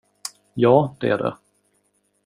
[0.53, 1.35] Ja, det är det.